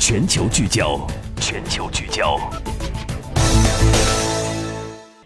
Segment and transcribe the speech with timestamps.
[0.00, 0.98] 全球聚焦，
[1.42, 2.40] 全球聚焦。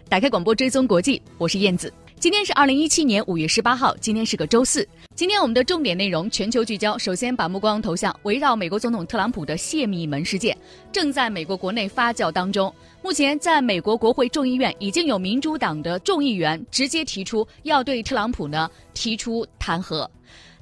[0.09, 1.91] 打开广播，追踪国际，我是燕子。
[2.19, 4.85] 今天是二零一七年五月十八号，今天是个周四。
[5.15, 10.55] 今天我们的重点内容全球聚焦，首先把目光投向围绕美国总统特朗普的泄密门事件，
[10.91, 12.71] 正在美国国内发酵当中。
[13.01, 20.05] 目前，在美国国会众议院已经有民主党的众议员直接提出要对特朗普呢提出弹劾。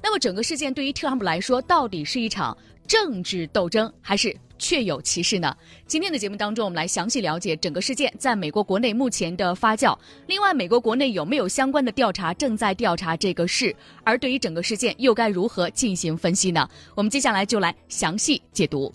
[0.00, 2.56] 那么，整个事件对于特朗普来说，到底是一场
[2.86, 4.36] 政治斗争，还是？
[4.56, 5.54] 确有其事呢。
[5.84, 9.98] 今天的节目当中，我们来详细了解整个事件在美国国内目前的发酵。
[10.28, 13.74] 另外，美国国内有没有相关的调查正在调查这个事？
[14.04, 16.66] 而对于整个事件又该如何进行分析呢？
[16.94, 18.90] 我们接下来就来详细解读。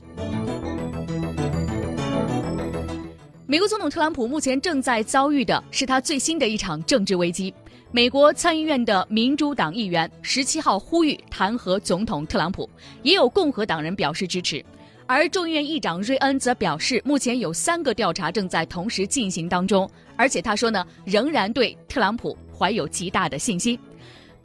[3.46, 7.54] 美国总统特朗普目前正在遭遇的是他最新的一场政治危机。
[7.92, 12.70] 美国参议院的民主党议员十七号呼吁弹劾总统特朗普，
[13.02, 14.64] 也有共和党人表示支持。
[15.08, 23.78] 而众议院议长瑞恩则表示，目前有三个调查正在同时进行当中，而且他说呢，仍然对特朗普怀有极大的信心。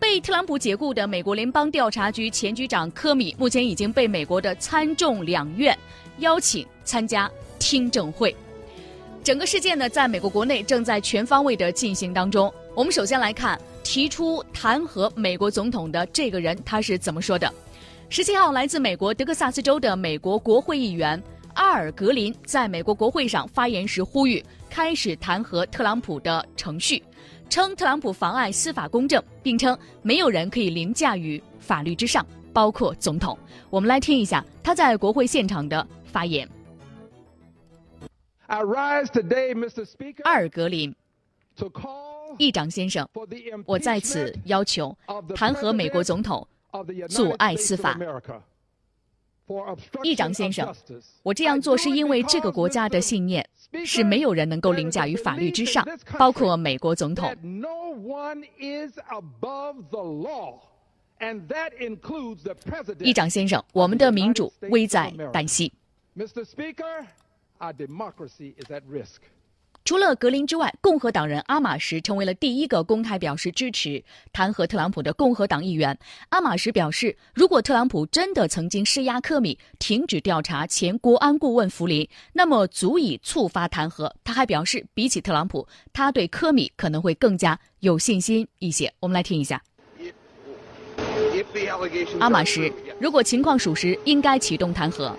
[0.01, 5.79] 被特朗普解雇的美国联邦调查局前局长科米，目前已经被美国的参众两院
[6.21, 8.35] 邀请参加听证会。
[9.23, 12.51] 整个事件呢，在美国国内正在全方位的进行当中。
[12.77, 17.49] 我们首先来看提出弹劾美国总统的这个人，他是怎么说的。
[18.09, 21.23] 十七号，来自美国德克萨斯州的美国国会议员
[21.55, 27.01] 阿尔格林在美国国会上发言时呼吁开始弹劾特朗普的程序，
[27.49, 33.39] 称特朗普妨碍司法公正，并称没有人可以凌驾于法律之上，包括总统。
[33.71, 36.49] 我们来听一下他在国会现场的发言。
[38.49, 40.95] 阿尔格林，
[42.39, 43.09] 议长先生，
[43.67, 44.97] 我在此要求
[45.35, 46.47] 弹劾美国总统。
[47.09, 47.97] 阻碍司法，
[50.03, 50.75] 议长先生，
[51.23, 53.49] 我这样做是因为这个国家的信念
[53.87, 55.87] 是没有人能够凌驾于法律之上，
[56.19, 57.33] 包括美国总统。
[62.99, 65.73] 议长先生，我们的民主危在旦夕。
[69.85, 74.03] 除了格林之外，共和党人阿马什成为了第一个公开表示支持
[74.33, 75.95] 弹劾特朗普的共和党议员。
[76.31, 84.11] 阿马什表示，如果特朗普真的曾经施压科米停止调查前国安顾问弗林，那么足以触发弹劾。
[84.25, 88.91] 他还表示，比起特朗普，他对科米可能会更加有信心一些。
[89.01, 89.63] 我们来听一下，
[92.21, 95.13] 阿马什，如果情况属实，应该启动弹劾。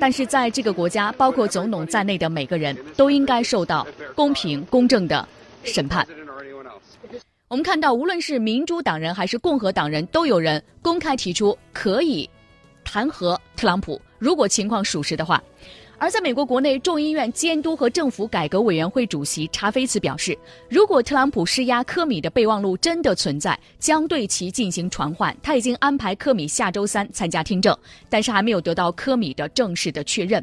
[0.00, 5.28] 但是在这个国家，包括总统在内的每个人都应该受到公平公正的
[5.62, 6.04] 审判。
[7.48, 12.28] 我们看到，无论是民主党人还是共和党人，都有人公开提出可以
[12.82, 15.42] 弹劾特朗普，如果情况属实的话。
[16.00, 20.36] 而在美国国内，众议院监督和政府改革委员会主席查菲茨表示，
[20.70, 25.36] 如果特朗普施压科米的备忘录真的存在，将对其进行传唤。
[25.42, 27.76] 他已经安排科米下周三参加听证，
[28.08, 30.42] 但是还没有得到科米的正式的确认。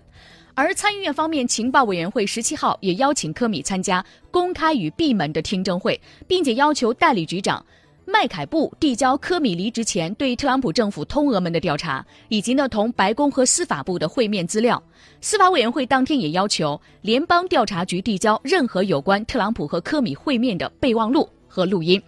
[0.54, 7.66] 而参议院方面情报委员会十七号也邀请科米参加公开与闭门的听证会，并且要求代理局长。
[8.10, 14.82] 麦凯布递交科米离职前对特朗普政府通俄门的调查，以及呢同白宫和司法部的会面资料。
[15.20, 22.02] 司法委员会当天也要求联邦调查局递交任何有关特朗普和科米会面的备忘录和录音。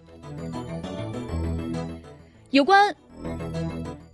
[2.48, 2.96] 有关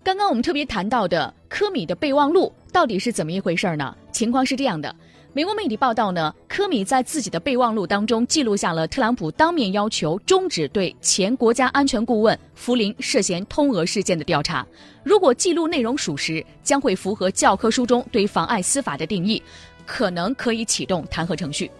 [0.03, 3.97] 刚刚我们特别谈到的科米的备忘录到底是怎么一回事呢？
[4.10, 4.92] 情况是这样的。
[5.36, 14.66] 美国媒体报道呢，科米在自己的备忘录当中记录下了特朗普当面要求终止对前国家安全顾问福林涉嫌通俄事件的调查。
[15.04, 19.42] 如果记录内容属实，将会符合教科书中对妨碍司法的定义，
[19.84, 21.70] 可能可以启动弹劾程序。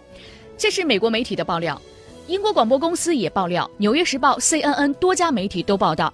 [0.55, 1.81] 这是美国媒体的爆料，
[2.27, 6.13] 英国广播公司也爆料，《纽约时报》、CNN 多家媒体都报道，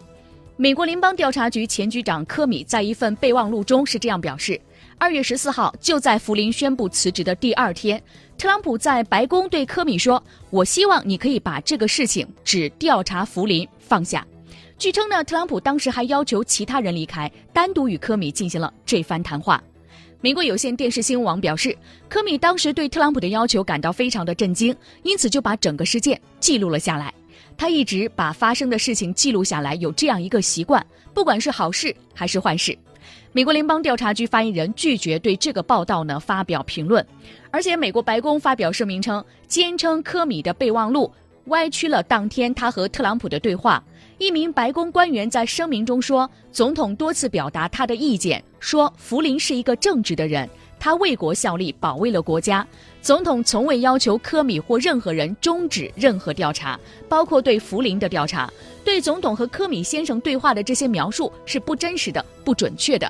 [0.56, 4.58] 美国联邦调查局前局长科米在一份备忘录中是这样表示。
[5.04, 8.02] 二月十四号，就在福林宣布辞职的第二天，
[8.38, 14.26] 特朗普在白宫对科米说：“我希望你可以把这个事情只调查福林放下。”
[14.80, 19.62] 据称呢，特朗普当时还要求其他人离开，单独与科米进行了这番谈话。
[20.22, 21.78] 美国有线电视新闻网表示，
[22.08, 24.74] 科米当时对特朗普的要求感到非常的震惊，
[25.04, 27.14] 因此就把整个事件记录了下来。
[27.58, 30.84] 他一直把发生的事情记录下来，有这样一个习惯，
[31.14, 32.78] 不管是好事还是坏事。
[33.36, 37.04] 美国联邦调查局发言人拒绝对这个报道呢发表评论，
[37.50, 41.12] 而且美国白宫发表声明称，坚称科米的备忘录
[41.46, 43.84] 歪曲了当天他和特朗普的对话。
[44.20, 50.48] 一名白宫官员在声明中说，总统多次表达他的意见，说福林是一个正直的人，
[50.84, 52.68] 他为国效力，保卫了国家。
[53.02, 56.78] 总统从未要求科米或任何人终止任何调查，
[57.08, 58.52] 包括对福林的调查。
[58.84, 63.10] 对总统和科米先生对话的这些描述是不真实的、不准确的。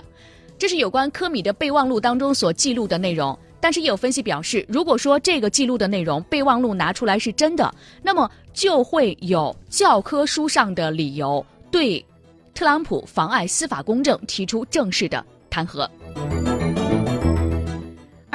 [0.56, 3.36] 这是有关科米的备忘录当中所记录的内容。
[3.60, 7.74] 但是也有分析表示，如果说这个记录的内容备忘录拿出来是真的，
[8.04, 12.06] 那么就会有教科书上的理由对
[12.54, 15.90] 特朗普妨碍司法公正提出正式的弹劾。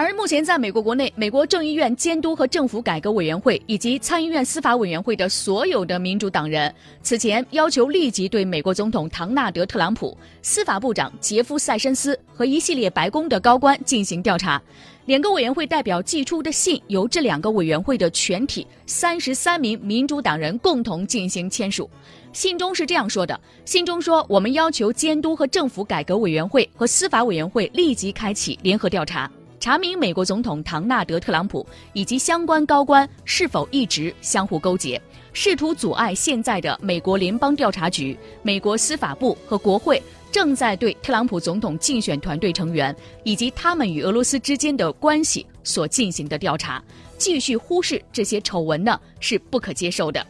[0.00, 6.72] 而目前在美国国内，美国众议院监督和政府改革委员会以及参议院司法委员会的所有的民主党人，
[7.02, 14.62] 此前要求立即对美国总统唐纳德·特朗普、司法部长杰夫·塞申斯和一系列白宫的高官进行调查。
[15.06, 21.90] 两个委员会代表寄出的信由这两个委员会的全体三十三名民主党人共同进行签署。
[22.32, 29.28] 信中是这样说的：信中说，我们要求监督和政府改革委员会和司法委员会立即开启联合调查。
[29.60, 35.00] 查明美国总统唐纳德·特朗普以及相关高官是否一直相互勾结，
[35.32, 40.00] 试图阻碍现在的美国联邦调查局、美国司法部和国会
[40.30, 42.94] 正在对特朗普总统竞选团队成员
[43.24, 46.82] 以及他们与俄罗斯之间的关系所进行的调查。
[47.16, 50.24] 继续忽视这些丑闻呢，是不可接受的。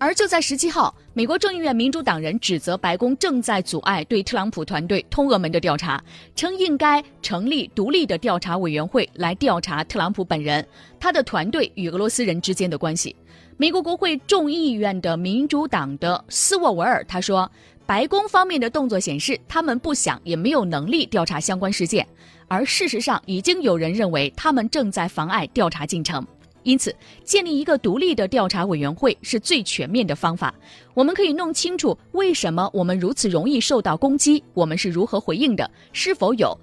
[0.00, 6.00] 而就在十七号，美国众议院民主党人指责白宫正在阻碍对特朗普团队通俄门的调查，
[6.36, 10.64] 称应该成立独立的调查委员会来调查特朗普本人、
[11.00, 13.14] 他的团队与俄罗斯人之间的关系。
[13.56, 17.50] 美国国会众议院的民主党的斯沃维尔他说，
[17.84, 22.06] 白宫方面的动作显示，他们不想也没有能力调查相关事件，
[22.46, 26.24] 而事实上已经有人认为他们正在妨碍调查进程。
[26.68, 26.94] 因此，
[27.24, 30.54] 建立一个独立的调查委员会是最全面的方法。
[30.92, 36.54] 我们可以弄清楚为什么我们如此容易受到攻击，我们是如何回应的，是否有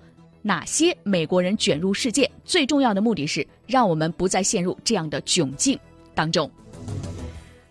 [0.43, 2.29] 哪些美国人卷入事件。
[2.43, 5.75] 最重要的目的是让我们不再陷入这样的窘境
[6.13, 6.47] 当中。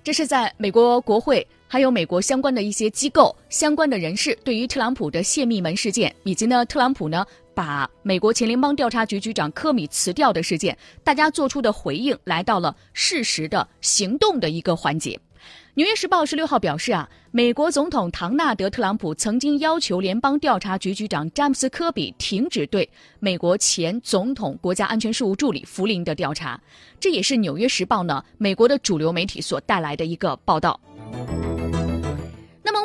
[0.02, 7.25] 这是在美国国会还有美国相关的一些机构、相关的人士对于特朗普的泄密门事件，以及呢特朗普呢。
[7.54, 15.18] 把美国前联邦调查局局长科米辞掉的事件，大家做出的回应来到了事实的行动的一个环节。
[15.76, 26.58] 《纽约时报》十六号表示啊，美国总统唐纳德·特朗普曾经要求联邦调查局局长詹姆斯·科比停止对美国前总统国家安全事务助理福林的调查。
[27.00, 30.80] 这也是《纽约时报》呢美国的主流媒体所带来的一个报道。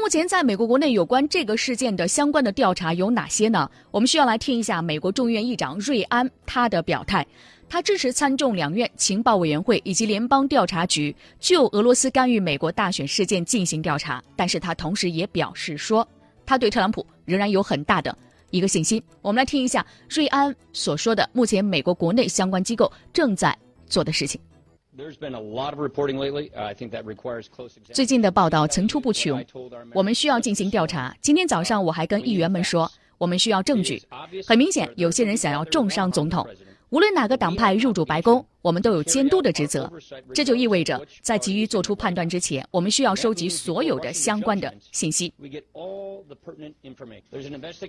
[0.09, 3.69] 目前在美国国内有关这个事件的相关的调查有哪些呢？
[3.91, 7.23] 我们需要来听一下美国众议院议长瑞安他的表态，
[7.69, 16.07] 他支持参众两院情报委员会以及联邦调查局就俄罗斯干预美国大选事件进行调查，但是他同时也表示说，
[16.43, 18.17] 他对特朗普仍然有很大的
[18.49, 18.99] 一个信心。
[19.21, 24.41] 我们来听一下瑞安所说的，目前美国国内相关机构正在做的事情。
[27.93, 29.43] 最近的报道层出不穷，
[29.93, 31.15] 我们需要进行调查。
[31.21, 34.01] 今天早上我还跟议员们说，我们需要证据。
[34.45, 36.45] 很明显，有些人想要重伤总统。
[36.89, 39.91] 无论哪个党派入主白宫，我们都有监督的职责。
[40.33, 45.33] 这就意味着，在急于做出判断之前，我们需要收集所有的相关的信息。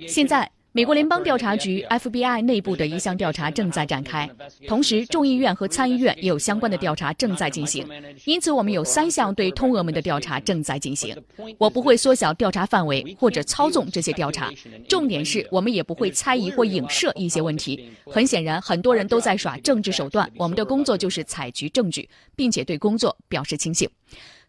[0.06, 0.50] 现在。
[0.72, 4.30] 美国联邦调查局 （FBI） 内部的一项调查正在展开，
[4.68, 7.84] 同时众议院和参议院也有相关的调查正在进行。
[8.24, 11.12] 因此，我们有三项对通俄门的调查正在进行。
[11.58, 14.48] 我不会缩小调查范围或者操纵这些调查，
[14.88, 17.90] 重点是我们也不会猜疑或影射一些问题。
[18.06, 23.88] 很显然，很多人都在耍政治手段，我们的工作就是采集证据，并且对工作表示清醒。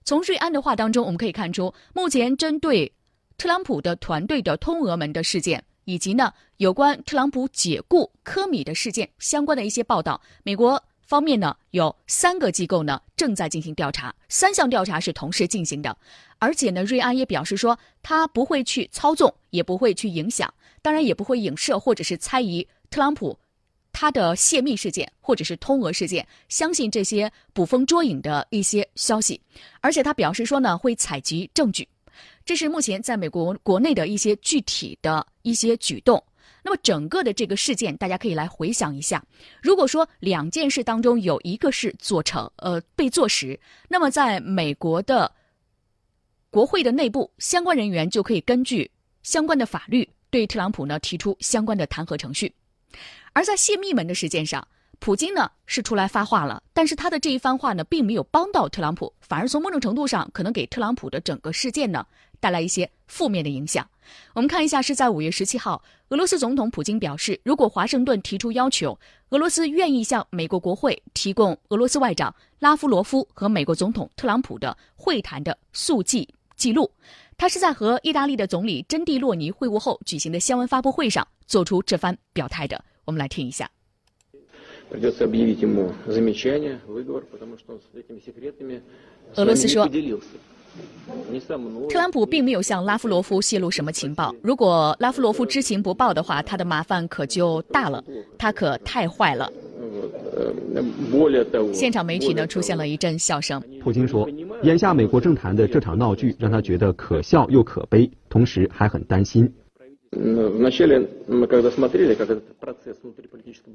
[0.03, 2.91] 从瑞安的话当中，我们可以看出，目前针对
[3.38, 5.63] 特朗普的团队的通俄门的事件。
[5.86, 15.98] 以及呢，有关特朗普解雇科米的事件相关的一些报道，美国方面呢有三个机构呢正在进行调查，三项调查是同时进行的，
[16.38, 20.53] 而且呢，瑞安也表示说，他不会去操纵，也不会去影响，
[20.84, 23.38] 当然也不会影射或者是猜疑特朗普
[23.91, 29.39] 他的泄密事件或者是通俄事件，相信这些捕风捉影的一些消息，
[29.79, 31.88] 而且他表示说呢，会采集证据。
[32.43, 36.24] 这是目前在美国国内的一些具体的一些举动。
[36.63, 39.24] 那么整个的这个事件，大家可以来回想一下。
[39.63, 45.31] 如果说两件事当中有一个是做成，呃，被坐实，那么在美国的
[46.51, 48.89] 国会的内部，相关人员就可以根据
[49.24, 52.53] 相关的法律对特朗普呢提出相关的弹劾程序。
[53.34, 54.68] 而在泄密门的事件上，
[55.00, 62.06] 普京呢是出来发话了，但是他的这一番话呢，并没有帮到特朗普，反而从某种程度上可能给特朗普的整个事件呢
[62.40, 63.88] 带来一些负面的影响。
[64.34, 68.98] 我们看一下，是在五月十七号，俄罗斯总统普京表示，如果华盛顿提出要求，
[69.30, 76.92] 俄罗斯愿意向美国国会提供俄罗斯外长拉夫罗夫和美国总统特朗普的会谈的速记记录。
[77.38, 82.84] 他是在和意大利的总理珍蒂洛尼会晤后举行的新闻发布会上做出这番表态的。
[83.05, 83.70] 我们来听一下。
[89.36, 89.88] 俄罗斯说，
[91.89, 94.36] 特朗普并没有向拉夫罗夫泄露什么情报。
[94.41, 98.03] 如果拉夫罗夫知情不报的话，他的麻烦可就大了，
[98.38, 99.51] 他可太坏了。
[101.74, 103.62] 现场媒体呢出现了一阵笑声。
[103.81, 104.29] 普京说，
[104.63, 109.53] 眼下美国政坛的这场闹剧让他觉得可笑又可悲，同时还很担心。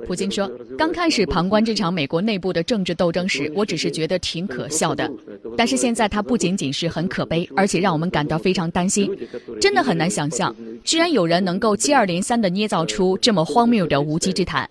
[0.07, 5.11] 普京说，刚开始旁观这场美国内部的政治斗争时，我只是觉得挺可笑的。
[5.57, 9.11] 但是现在它不仅仅是很可悲，而且让我们感到非常担心。
[9.59, 14.69] 真的很难想象，居然有人能够接二连三地捏造出这么荒谬的无稽之谈。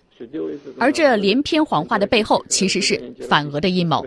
[0.78, 4.06] 而这连篇谎话的背后，其实是反俄的阴谋。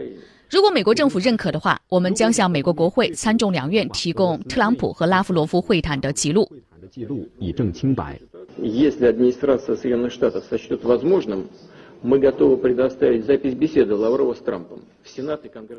[0.49, 6.49] 如果美国政府认可的话，我们将向美国国会参众两院提供特朗普和拉夫罗夫会谈的记录。
[6.99, 8.19] 记录以证清白。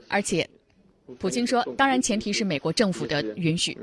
[0.09, 0.49] 而且，
[1.19, 3.77] 普京说，当然前提是美国政府的允许。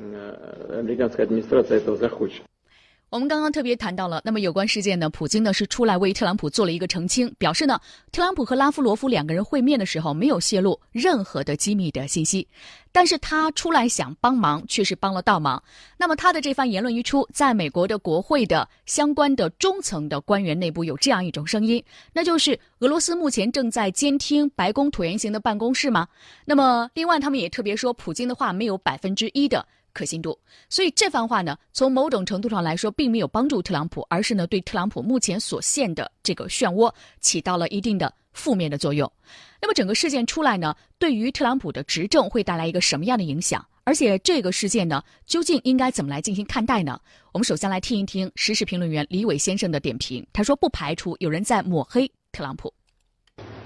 [3.09, 7.79] 我们刚刚特别谈到了，那么有关事件呢，普京呢是出来为特朗普做了一个澄清，表示呢，
[8.11, 12.45] 特朗普和拉夫罗夫两个人会面的时候没有泄露任何的机密的信息，
[12.91, 15.63] 但是他出来想帮忙，却是帮了倒忙。
[15.95, 26.09] 那么他的这番言论一出，在美国的国会的相关的中层的官员内部有这样一种声音，那就是俄罗斯目前正在监听白宫椭圆形的办公室吗？
[26.43, 29.65] 那么另外他们也特别说，普京的话没有百分之一的。
[29.97, 30.37] 可信度，
[30.69, 39.11] 所以这番话呢，从某种程度上来说，并没有帮助特朗普，而是呢，对特朗普目前所陷的这个漩涡起到了一定的负面的作用。
[39.59, 43.65] 那么整个事件出来呢，对于特朗普的执政会带来一个什么样的影响？
[43.85, 46.99] 而且这个事件呢，究竟应该怎么来进行看待呢？
[47.31, 50.23] 我们首先来听一听时事评论员李伟先生的点评。
[50.31, 52.71] 他说，不排除有人在抹黑特朗普。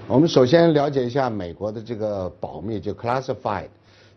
[0.08, 3.68] 我们首先了解一下美国的这个保密，就 classified。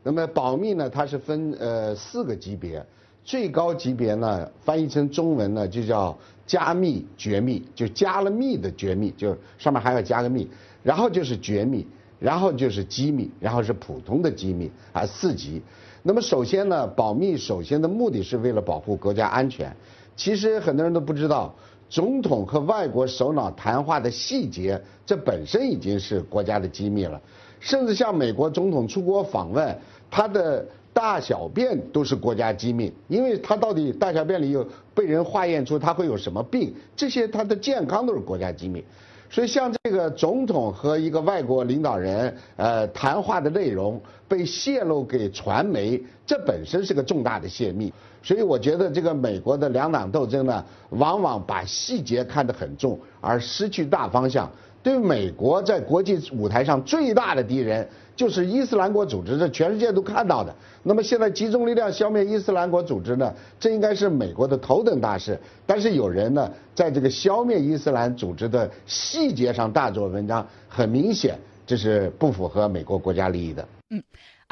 [0.08, 2.86] 那么保密呢，它是分呃四个级别，
[3.24, 10.48] 最高级别呢翻译成中文呢就叫加密绝密，就加了密的绝密，就上面还要加个密，
[10.84, 11.88] 然后就是绝密，
[12.20, 15.60] 然后就是机密，然后是普通的机密啊四级。
[16.04, 19.76] 那么首先呢，保密首先的目的是为了保护国家安全。
[20.16, 21.52] 其实很多人都不知道，
[21.90, 27.20] 总统和外国首脑谈话的细节，这本身已经是国家的机密了。
[27.60, 29.76] 甚至像美国总统出国访问。
[30.16, 38.82] 他的大小便都是国家机密，因为他到底大小便里有被人化验出他会有什么病，这些他的健康都是国家机密。
[39.30, 47.92] 所以像这个总统和一个外国领导人呃谈话的内容被泄露给传媒，这本身是个重大的泄密。
[48.24, 54.50] 所以我觉得这个美国的两党斗争呢，往往把细节看得很重，而失去大方向。
[54.86, 60.54] 对美国在国际舞台上最大的敌人就是伊斯兰国组织，这全世界都看到的。
[60.84, 63.34] 那么现在集中力量消灭伊斯兰国组织呢？
[63.60, 65.40] 这应该是美国的头等大事。
[65.66, 73.68] 但是有人呢，在这个消灭伊斯兰组织的细节上大做文章，很明显这是不符合美国国家利益的。
[73.90, 74.04] 嗯。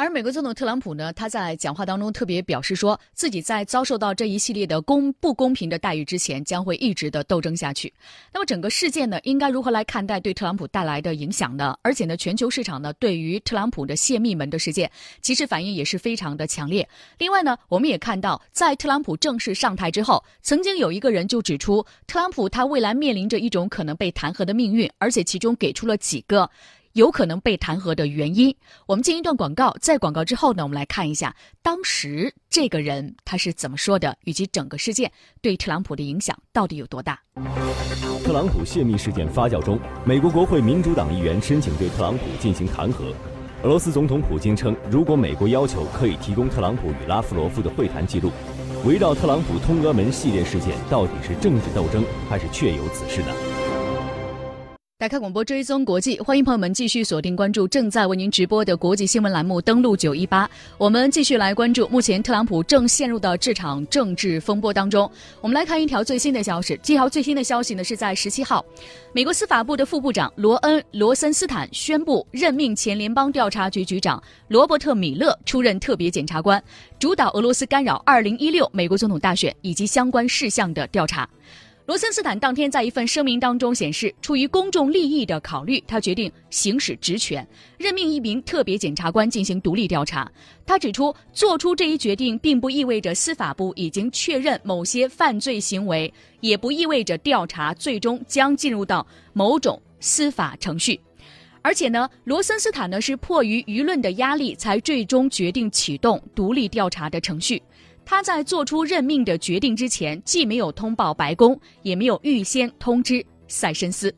[0.03, 7.93] 而美国总统特朗普呢，他在讲话当中特别表示说，自己在遭受到这一系列的公不公平的待遇之前，将会一直的斗争下去。
[8.33, 11.73] 那么整个事件呢，应该如何来看待对特朗普带来的影响呢？
[11.83, 14.91] 而且呢，全球市场呢，对于特朗普的泄密门的事件，
[15.21, 16.85] 其实反应也是非常的强烈。
[17.17, 26.49] 另外呢，我们也看到，在特朗普正式上台之后，曾经有一个人就指出，特朗普他未来面临着一种可能被弹劾的命运，而且其中给出了几个。
[26.93, 28.55] 有可能被弹劾的原因。
[28.85, 37.19] 我们进一段广告，在广告之后呢，我们来看一下当时这个人他是怎么说的，以及整个事件对特朗普的影响到底有多大。
[38.23, 43.13] 特朗普泄密事件发酵中，美国国会民主党议员申请对特朗普进行弹劾。
[43.63, 48.31] 俄罗斯总统普京称，如果美国要求，可以提供特朗普与拉夫罗夫的会谈记录。
[48.85, 53.52] 围绕特朗普通俄门系列事件，到底是政治斗争，还是确有此事呢？
[55.03, 60.49] 打开广播追踪国际，欢迎朋友们继续锁定关注正在为您直播的国际新闻栏目，登录九一八。
[60.77, 65.11] 我们继续来关注目前特朗普正陷入的这场政治风波当中。
[65.41, 68.63] 我们来看一条最新的消息，这条最新的消息呢是在十七号，
[69.11, 76.63] 美国司法部的副部长罗恩·罗森斯坦宣布任命前联邦调查局局长罗伯特·米勒出任特别检察官，
[76.97, 81.27] 主导俄罗斯干扰二零一六美国总统大选以及相关事项的调查。
[81.85, 87.45] 罗森斯坦当天在一份声明当中显示，出于公众利益的考虑，他决定行使职权，
[87.77, 90.31] 任命一名特别检察官进行独立调查。
[90.65, 100.97] 他指出，做出这一决定并不意味着司法部已经确认某些犯罪行为，也不意味着调查最终将进入到某种司法程序。
[101.61, 107.61] 而且呢，罗森斯坦呢是迫于舆论的压力，才最终决定启动独立调查的程序。
[108.05, 114.13] 他在做出任命的决定之前，既没有通报白宫，也没有预先通知塞申斯。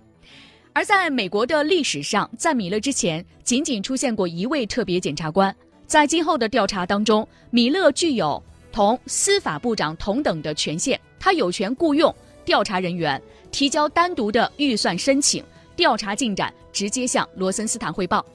[0.73, 5.55] 而在美国的历史上，在米勒之前，仅仅出现过一位特别检察官。
[5.87, 12.13] 在今后的调查当中，米勒具有同司法部长同等的权限，他有权雇佣
[12.43, 15.43] 调查人员，提交单独的预算申请，
[15.75, 18.25] 调查进展直接向罗森斯坦汇报。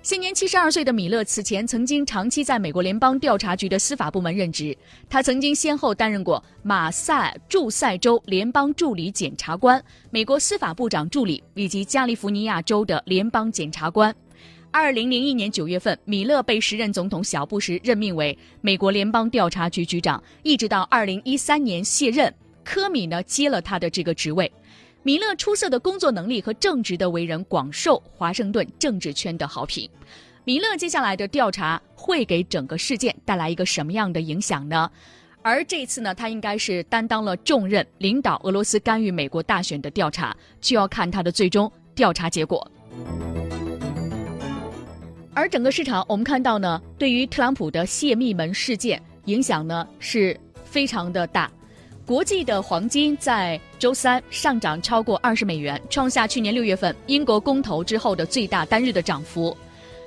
[0.00, 4.76] 现年七十二岁的米勒此前曾经长期在美国联邦调查局的司法部门任职，
[5.10, 14.14] 他曾经先后担任过马萨诸塞州联邦助理检察官、美国司法部长助理以及加利福尼亚州的联邦检察官。
[14.70, 22.32] 二零零一年九月份，米勒被时任总统小布什任命为美国联邦调查局局长，一直到二零一三年卸任，
[22.64, 24.50] 科米呢接了他的这个职位。
[25.02, 29.88] 米勒出色的工作能力和正直的为人广受华盛顿政治圈的好评。
[30.44, 34.90] 米勒接下来的调查会给整个事件带来一个什么样的影响呢？
[35.42, 42.70] 而这次呢，他应该是担当了重任，领导俄罗斯干预美国大选的调查，就要看他的最终调查结果。
[45.32, 51.50] 而整个市场，我们看到呢，对于特朗普的泄密门事件影响呢是非常的大。
[52.08, 59.54] 国际的黄金在周三上涨超过二十美元，创下去年六月份英国公投之后的最大单日的涨幅。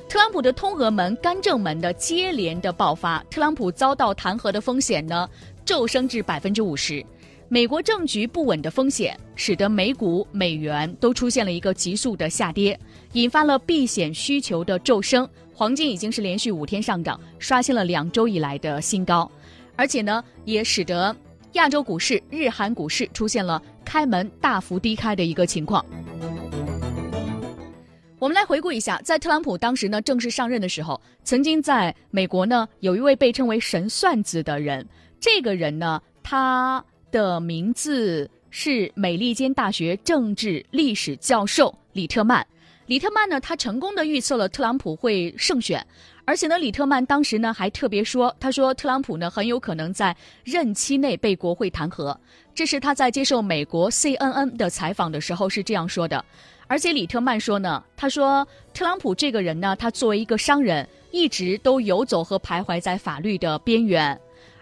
[0.10, 5.29] 特朗普的通俄门、干政门的接连的爆发，特朗普遭到弹劾的风险呢
[5.63, 7.05] 骤升至百分之五十。
[7.48, 12.80] 美国政局不稳的风险，使得美股、美元都出现了一个急速的下跌，
[13.13, 15.30] 引发了避险需求的骤升。
[15.54, 19.30] 黄金已经是连续五天上涨，刷新了两周以来的新高，
[19.76, 21.15] 而且呢也使得。
[21.54, 25.86] 亚洲股市、日韩股市出现了开门大幅低开的一个情况。
[28.20, 34.88] 我们来回顾一下，在特朗普当时呢正式上任的时候，曾经在美国呢有一位被称为“神算子”的人，
[35.20, 42.46] 这个人呢他的名字是美利坚大学政治历史教授里特曼。
[42.86, 45.86] 里特曼呢，他成功的预测了特朗普会胜选。
[46.23, 52.15] 而且呢，里特曼当时呢还特别说，他说特朗普呢很有可能在任期内被国会弹劾。
[52.53, 56.23] 这是他在接受美国 CNN 的采访的时候是这样说的。
[56.67, 64.17] 而且里特曼说呢，他说特朗普这个人呢，他作为一个商人，一直都游走和徘徊在法律的边缘。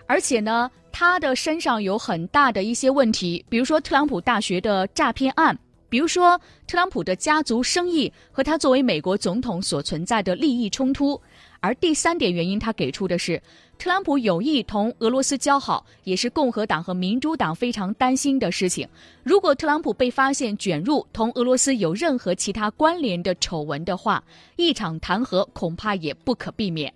[0.07, 5.57] 而且呢，他的身上有很大的一些问题，比如说特朗普大学的诈骗案。
[5.91, 11.19] 比如说，特朗普的家族生意和他作为美国总统所存在的利益冲突，
[11.59, 13.41] 而第三点原因，他给出的是，
[13.77, 18.87] 特朗普有意同俄罗斯交好，也是共和党和民主党非常担心的事情。
[19.23, 24.23] 如果特朗普被发现卷入同俄罗斯有任何其他关联的丑闻的话，
[24.55, 26.93] 一场弹劾恐怕也不可避免。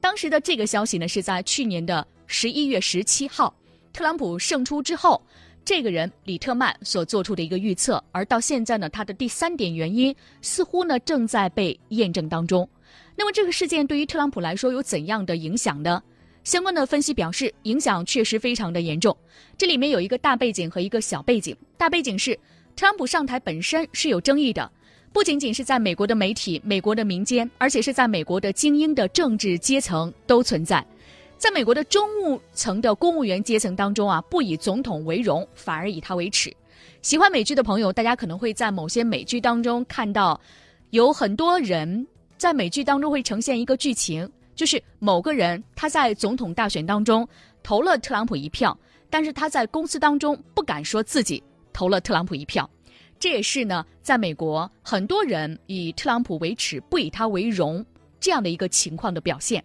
[0.00, 3.54] 当时的这个消息呢，是在去年的十一月十七号，
[3.92, 5.20] 特朗普胜出之后。
[5.66, 12.68] 这个人里特曼所做出的一个预测，而到现在呢，他的第三点原因似乎呢正在被验证当中。
[13.16, 16.02] 那么这个事件对于特朗普来说有怎样的影响呢？
[16.42, 19.16] 相关的分析表示，影响确实非常的严重。
[19.56, 21.56] 这里面有一个大背景和一个小背景。
[21.78, 22.38] 大背景是，
[22.76, 24.70] 特朗普上台本身是有争议的，
[25.10, 30.84] 不仅仅是在美国的媒体、美国的民间，而且是在美国的精英的政治阶层都存在。
[31.38, 36.54] 在美国的中务层的公务员阶层当中啊，不以总统为荣，反而以他为耻。
[37.00, 40.38] 喜欢美剧的朋友，大家可能会在某些美剧当中看到，
[40.90, 47.26] 有很多人在美剧当中会呈现一个剧情，就是某个人他在总统大选当中
[47.62, 48.76] 投了特朗普一票，
[49.08, 51.42] 但是他在公司当中不敢说自己
[51.72, 52.68] 投了特朗普一票。
[53.18, 57.84] 这也是呢，在美国很多人以特朗普为耻，不以他为荣
[58.20, 59.64] 这样的一个情况的表现。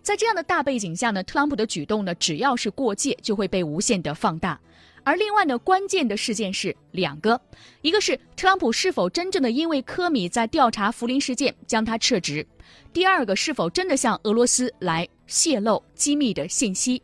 [0.00, 4.58] 在这样的大背景下呢，特朗普的举动呢，只要是过界，就会被无限的放大。
[5.06, 7.40] 而另外呢，关键的事件是两个，
[7.80, 12.44] 一个是特朗普是否真正的因为科米在调查福林事件将他撤职，
[12.92, 17.00] 第二个是否真的向俄罗斯来泄露机密的信息。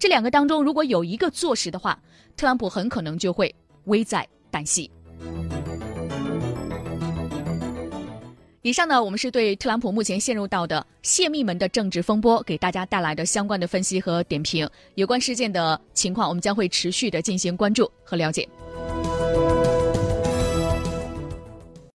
[0.00, 1.96] 这两个当中，如果有一个坐实的话，
[2.36, 4.90] 特朗普很可能就会危在旦夕。
[8.64, 14.66] 以上呢，我们是对特朗普目前陷入到的泄密门的政治风波，给大家带来的相关的分析和点评。
[14.94, 18.48] 有关事件的情况，我们将会持续的进行关注和了解。